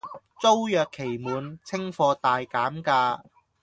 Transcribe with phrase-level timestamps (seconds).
[0.39, 3.21] 租約期滿，清貨大減價